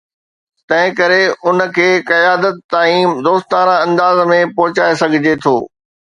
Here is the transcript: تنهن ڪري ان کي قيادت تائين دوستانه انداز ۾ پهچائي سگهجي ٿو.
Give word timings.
تنهن 0.67 0.87
ڪري 0.99 1.21
ان 1.47 1.59
کي 1.75 1.89
قيادت 2.09 2.55
تائين 2.75 3.11
دوستانه 3.27 3.75
انداز 3.83 4.23
۾ 4.31 4.39
پهچائي 4.57 4.97
سگهجي 5.03 5.35
ٿو. 5.45 5.55